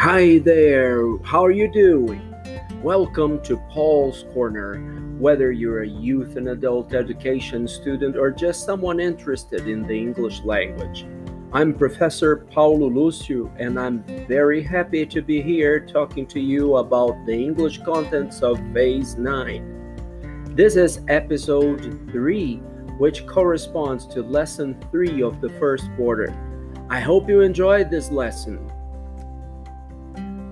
[0.00, 2.34] Hi there, how are you doing?
[2.82, 4.80] Welcome to Paul's Corner.
[5.18, 10.40] Whether you're a youth and adult education student or just someone interested in the English
[10.42, 11.04] language,
[11.52, 17.26] I'm Professor Paulo Lucio, and I'm very happy to be here talking to you about
[17.26, 20.54] the English contents of Phase 9.
[20.56, 22.56] This is episode 3,
[22.96, 26.34] which corresponds to lesson 3 of the first quarter.
[26.88, 28.66] I hope you enjoyed this lesson.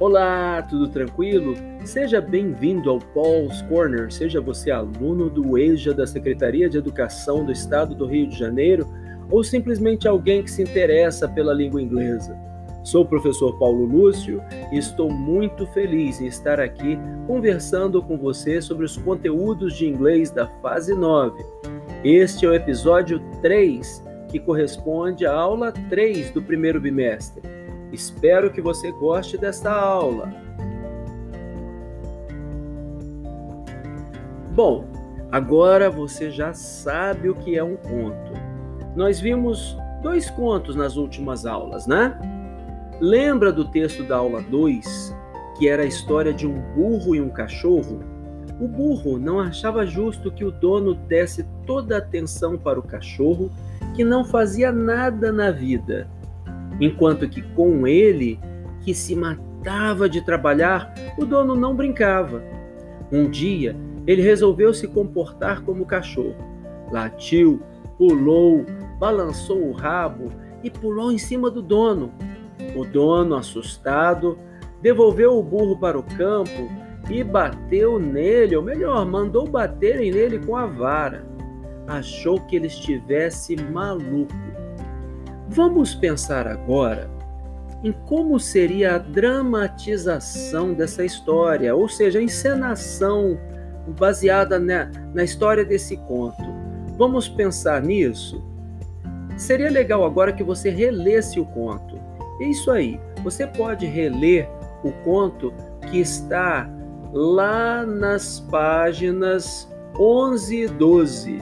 [0.00, 1.56] Olá, tudo tranquilo?
[1.84, 7.50] Seja bem-vindo ao Paul's Corner, seja você aluno do EJA da Secretaria de Educação do
[7.50, 8.86] Estado do Rio de Janeiro
[9.28, 12.38] ou simplesmente alguém que se interessa pela língua inglesa.
[12.84, 14.40] Sou o professor Paulo Lúcio
[14.70, 16.96] e estou muito feliz em estar aqui
[17.26, 21.44] conversando com você sobre os conteúdos de inglês da fase 9.
[22.04, 27.57] Este é o episódio 3, que corresponde à aula 3 do primeiro bimestre.
[27.92, 30.30] Espero que você goste desta aula.
[34.52, 34.84] Bom,
[35.32, 38.32] agora você já sabe o que é um conto.
[38.94, 42.18] Nós vimos dois contos nas últimas aulas, né?
[43.00, 45.16] Lembra do texto da aula 2,
[45.56, 48.00] que era a história de um burro e um cachorro?
[48.60, 53.50] O burro não achava justo que o dono desse toda a atenção para o cachorro,
[53.94, 56.08] que não fazia nada na vida
[56.80, 58.38] enquanto que com ele,
[58.80, 62.42] que se matava de trabalhar, o dono não brincava.
[63.10, 63.76] Um dia,
[64.06, 66.36] ele resolveu se comportar como cachorro.
[66.90, 67.60] Latiu,
[67.96, 68.64] pulou,
[68.98, 72.12] balançou o rabo e pulou em cima do dono.
[72.74, 74.38] O dono, assustado,
[74.80, 76.68] devolveu o burro para o campo
[77.10, 81.26] e bateu nele, ou melhor, mandou baterem nele com a vara.
[81.86, 84.34] Achou que ele estivesse maluco
[85.48, 87.10] Vamos pensar agora
[87.82, 93.38] em como seria a dramatização dessa história, ou seja, a encenação
[93.98, 96.42] baseada na, na história desse conto.
[96.96, 98.44] Vamos pensar nisso?
[99.36, 101.98] Seria legal agora que você relesse o conto.
[102.40, 104.48] É isso aí, você pode reler
[104.84, 105.54] o conto
[105.90, 106.68] que está
[107.12, 111.38] lá nas páginas 11 e 12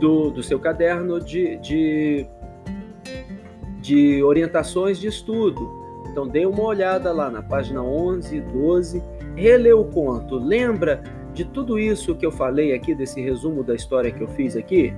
[0.00, 2.26] do, do seu caderno de, de
[3.86, 5.70] de orientações de estudo.
[6.10, 9.02] Então dê uma olhada lá na página 11 e 12,
[9.36, 10.36] relê o conto.
[10.36, 11.02] Lembra
[11.32, 14.92] de tudo isso que eu falei aqui, desse resumo da história que eu fiz aqui?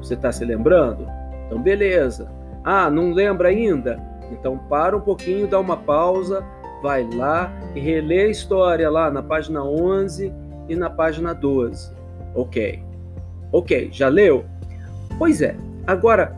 [0.00, 1.06] Você está se lembrando?
[1.46, 2.32] Então beleza.
[2.64, 4.00] Ah, não lembra ainda?
[4.32, 6.42] Então para um pouquinho, dá uma pausa,
[6.82, 10.32] vai lá e relê a história lá na página 11
[10.68, 11.92] e na página 12.
[12.34, 12.82] Ok.
[13.52, 14.46] Ok, já leu?
[15.18, 15.54] Pois é.
[15.86, 16.34] Agora,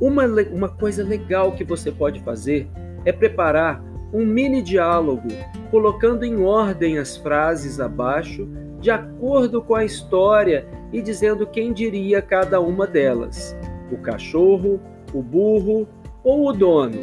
[0.00, 2.68] uma, uma coisa legal que você pode fazer
[3.04, 3.82] é preparar
[4.12, 5.28] um mini diálogo,
[5.70, 8.48] colocando em ordem as frases abaixo,
[8.80, 13.56] de acordo com a história e dizendo quem diria cada uma delas:
[13.90, 14.80] o cachorro,
[15.12, 15.86] o burro
[16.24, 17.00] ou o dono.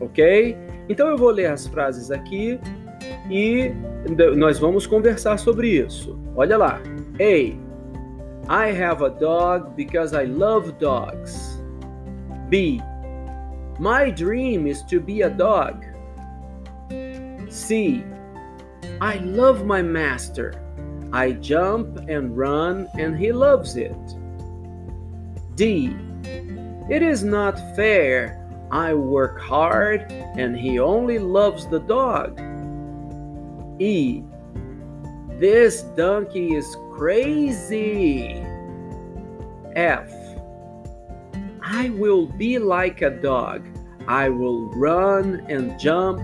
[0.00, 0.56] Ok?
[0.88, 2.58] Então eu vou ler as frases aqui
[3.30, 3.72] e
[4.36, 6.18] nós vamos conversar sobre isso.
[6.34, 6.80] Olha lá.
[7.20, 7.70] A.
[8.48, 11.49] I have a dog because I love dogs.
[12.50, 12.82] B.
[13.78, 15.84] My dream is to be a dog.
[17.48, 18.04] C.
[19.00, 20.52] I love my master.
[21.12, 23.96] I jump and run and he loves it.
[25.54, 25.96] D.
[26.90, 28.36] It is not fair.
[28.72, 32.40] I work hard and he only loves the dog.
[33.80, 34.22] E.
[35.38, 38.44] This donkey is crazy.
[39.74, 40.19] F.
[41.72, 43.62] I will be like a dog.
[44.08, 46.20] I will run and jump.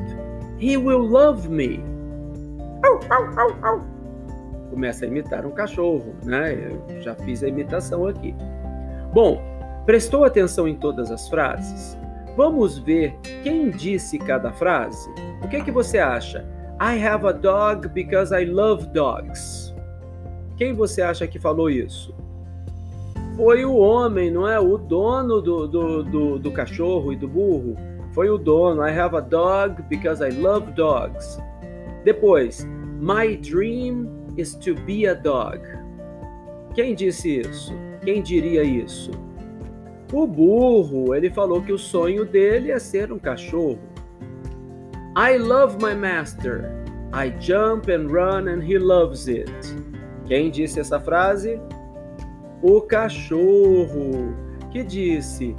[0.59, 1.81] He will love me.
[4.71, 6.53] Começa a imitar um cachorro, né?
[6.89, 8.35] Eu já fiz a imitação aqui.
[9.15, 9.41] Bom,
[9.87, 11.97] prestou atenção em todas as frases?
[12.37, 15.09] Vamos ver quem disse cada frase?
[15.44, 16.44] O que, é que você acha?
[16.81, 19.73] I have a dog because I love dogs.
[20.56, 22.12] Quem você acha que falou isso?
[23.37, 24.59] Foi o homem, não é?
[24.59, 27.77] O dono do, do, do, do, cachorro e do burro.
[28.12, 28.83] Foi o dono.
[28.83, 31.38] I have a dog because I love dogs.
[32.05, 32.67] Depois,
[33.00, 35.61] my dream is to be a dog.
[36.75, 37.75] Quem disse isso?
[38.03, 39.11] Quem diria isso?
[40.12, 43.81] O burro, ele falou que o sonho dele é ser um cachorro.
[45.17, 46.71] I love my master.
[47.12, 49.50] I jump and run and he loves it.
[50.27, 51.61] Quem disse essa frase?
[52.62, 54.35] O cachorro,
[54.70, 55.55] que disse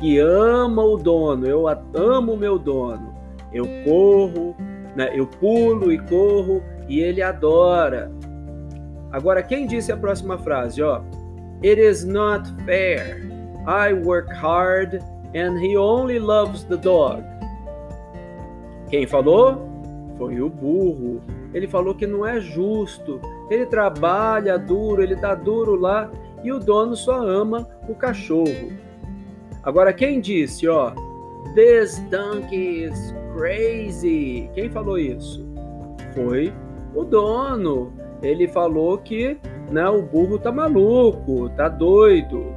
[0.00, 3.14] que ama o dono, eu amo meu dono,
[3.52, 4.54] Eu corro,
[4.96, 5.10] né?
[5.12, 8.10] eu pulo e corro e ele adora.
[9.12, 10.82] Agora, quem disse a próxima frase?
[10.82, 11.00] Ó,
[11.62, 13.20] It is not fair.
[13.66, 15.02] I work hard
[15.34, 17.22] and he only loves the dog.
[18.88, 19.68] Quem falou?
[20.16, 21.20] Foi o burro.
[21.52, 23.20] Ele falou que não é justo.
[23.50, 26.10] Ele trabalha duro, ele tá duro lá
[26.42, 28.72] e o dono só ama o cachorro.
[29.62, 30.92] Agora quem disse, ó,
[31.54, 34.48] This donkey is crazy.
[34.54, 35.44] Quem falou isso?
[36.14, 36.52] Foi
[36.94, 37.92] o dono.
[38.22, 39.36] Ele falou que
[39.70, 42.54] né, o burro tá maluco, tá doido.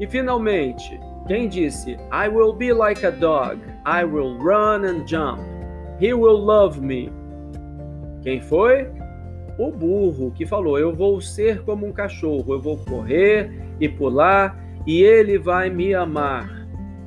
[0.00, 1.98] E finalmente, quem disse?
[2.12, 3.60] I will be like a dog.
[3.84, 5.40] I will run and jump.
[6.00, 7.12] He will love me.
[8.22, 8.90] Quem foi?
[9.58, 14.58] O burro que falou: Eu vou ser como um cachorro, eu vou correr e pular
[14.86, 16.66] e ele vai me amar.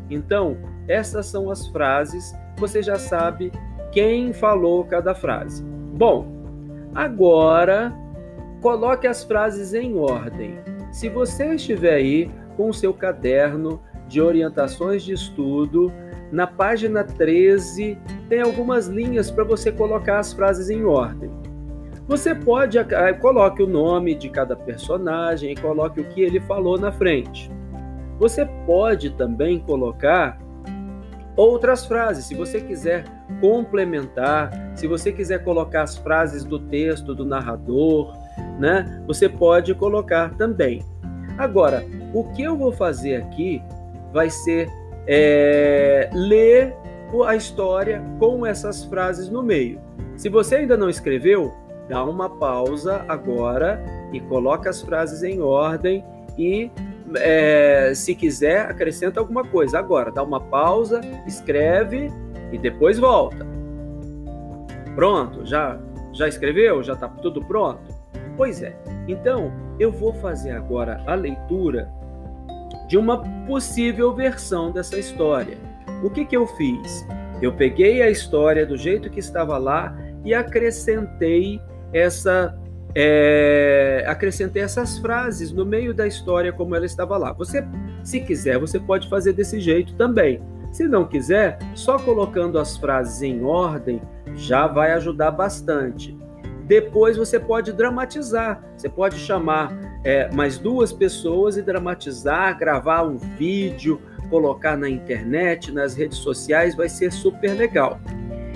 [0.10, 0.58] Então,
[0.88, 3.52] essas são as frases, você já sabe
[3.92, 5.64] quem falou cada frase.
[5.64, 6.28] Bom,
[6.96, 7.94] agora
[8.62, 10.60] coloque as frases em ordem.
[10.92, 15.92] Se você estiver aí com o seu caderno de orientações de estudo,
[16.32, 17.98] na página 13
[18.30, 21.30] tem algumas linhas para você colocar as frases em ordem.
[22.08, 22.78] Você pode
[23.20, 27.52] coloque o nome de cada personagem e coloque o que ele falou na frente.
[28.18, 30.40] Você pode também colocar
[31.36, 33.04] outras frases, se você quiser
[33.42, 38.14] complementar, se você quiser colocar as frases do texto do narrador,
[38.58, 39.04] né?
[39.06, 40.84] Você pode colocar também.
[41.38, 43.62] Agora, o que eu vou fazer aqui
[44.14, 44.70] vai ser
[45.06, 46.74] é, ler
[47.26, 49.80] a história com essas frases no meio.
[50.16, 51.54] Se você ainda não escreveu,
[51.88, 56.04] dá uma pausa agora e coloca as frases em ordem
[56.38, 56.72] e
[57.16, 59.80] é, se quiser, acrescenta alguma coisa.
[59.80, 62.12] Agora, dá uma pausa, escreve
[62.52, 63.46] e depois volta.
[64.96, 65.80] Pronto, já
[66.18, 66.82] já escreveu?
[66.82, 67.80] Já está tudo pronto?
[68.36, 68.76] Pois é.
[69.08, 71.88] Então, eu vou fazer agora a leitura
[72.88, 75.58] de uma possível versão dessa história.
[76.04, 77.06] O que, que eu fiz?
[77.42, 79.96] Eu peguei a história do jeito que estava lá
[80.26, 81.62] e acrescentei
[81.94, 82.58] essa
[82.96, 87.32] é, acrescentei essas frases no meio da história como ela estava lá.
[87.34, 87.64] Você,
[88.04, 90.42] se quiser, você pode fazer desse jeito também.
[90.72, 94.02] Se não quiser, só colocando as frases em ordem
[94.36, 96.18] já vai ajudar bastante.
[96.66, 98.62] Depois você pode dramatizar.
[98.76, 99.72] Você pode chamar
[100.04, 106.76] é, mais duas pessoas e dramatizar, gravar um vídeo, colocar na internet, nas redes sociais,
[106.76, 108.00] vai ser super legal.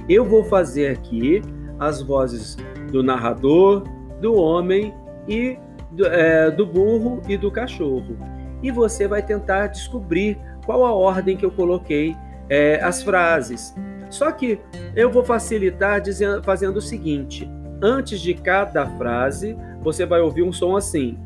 [0.10, 1.42] Eu vou fazer aqui
[1.80, 2.58] as vozes
[2.92, 3.84] do narrador,
[4.20, 4.94] do homem
[5.28, 5.58] e
[5.92, 8.18] do, é, do burro e do cachorro.
[8.62, 12.16] E você vai tentar descobrir qual a ordem que eu coloquei
[12.50, 13.74] é, as frases.
[14.10, 14.60] Só que
[14.96, 17.50] eu vou facilitar dizendo, fazendo o seguinte:
[17.82, 21.18] antes de cada frase, você vai ouvir um som assim.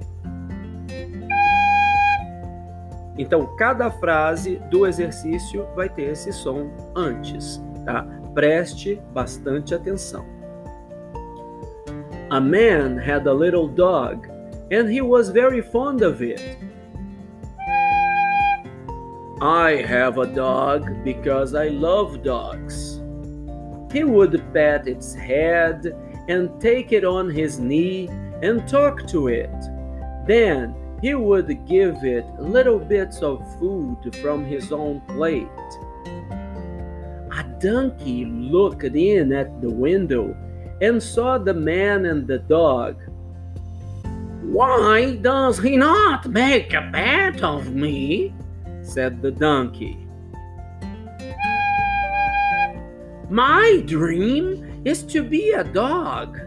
[3.18, 8.06] Então, cada frase do exercício vai ter esse som antes, tá?
[8.34, 10.35] Preste bastante atenção.
[12.36, 14.28] A man had a little dog,
[14.70, 16.58] and he was very fond of it.
[19.42, 23.02] I have a dog because I love dogs.
[23.90, 25.86] He would pat its head
[26.28, 28.10] and take it on his knee
[28.42, 29.56] and talk to it.
[30.28, 35.48] Then he would give it little bits of food from his own plate.
[37.32, 40.36] A donkey looked in at the window
[40.82, 42.98] and saw the man and the dog.
[44.42, 48.34] Why does he not make a pet of me?
[48.84, 50.06] said the donkey.
[53.30, 56.40] My dream is to be a dog.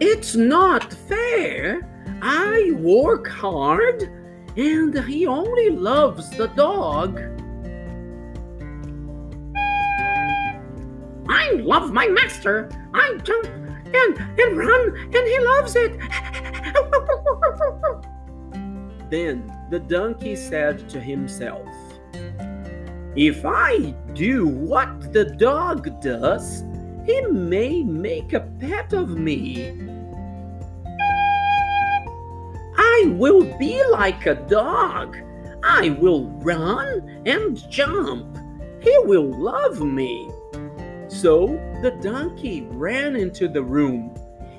[0.00, 1.86] It's not fair.
[2.22, 4.02] I work hard
[4.56, 7.20] and he only loves the dog.
[11.48, 12.68] I love my master.
[12.92, 15.98] I jump and, and run, and he loves it.
[19.10, 21.66] then the donkey said to himself,
[23.16, 26.64] If I do what the dog does,
[27.06, 29.70] he may make a pet of me.
[32.76, 35.16] I will be like a dog.
[35.64, 38.36] I will run and jump.
[38.80, 40.30] He will love me.
[41.08, 41.46] So
[41.82, 44.14] the donkey ran into the room.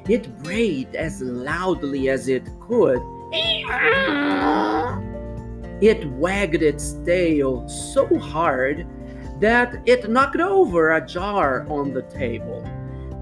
[0.07, 2.99] It brayed as loudly as it could.
[5.81, 8.87] It wagged its tail so hard
[9.39, 12.61] that it knocked over a jar on the table.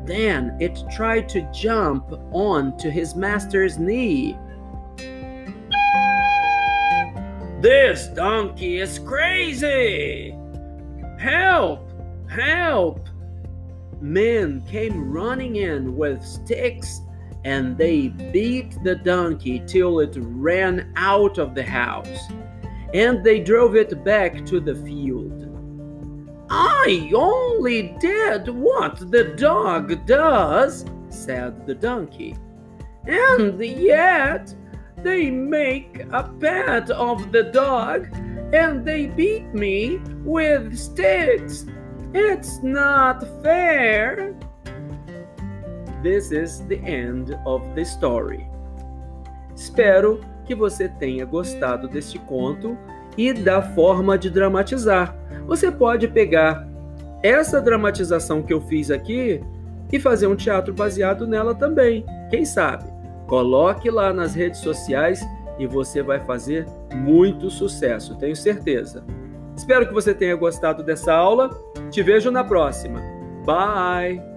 [0.06, 4.38] Then it tried to jump onto his master's knee.
[7.60, 10.36] This donkey is crazy!
[11.20, 11.92] Help!
[12.30, 13.07] Help!
[14.02, 17.02] Men came running in with sticks
[17.44, 22.30] and they beat the donkey till it ran out of the house.
[22.94, 25.44] And they drove it back to the field.
[26.50, 32.36] I only did what the dog does, said the donkey.
[33.06, 34.54] And yet
[35.04, 38.08] they make a pet of the dog
[38.54, 41.66] and they beat me with sticks.
[42.14, 44.34] It's not fair.
[46.02, 48.48] This is the end of the story.
[49.56, 52.78] Espero que você tenha gostado deste conto
[53.18, 55.16] e da forma de dramatizar.
[55.48, 56.68] Você pode pegar
[57.24, 59.44] essa dramatização que eu fiz aqui
[59.92, 62.06] e fazer um teatro baseado nela também.
[62.30, 62.86] Quem sabe?
[63.28, 65.26] Coloque lá nas redes sociais
[65.60, 69.04] e você vai fazer muito sucesso, tenho certeza.
[69.56, 71.50] Espero que você tenha gostado dessa aula.
[71.92, 73.02] Te vejo na próxima.
[73.46, 74.37] Bye!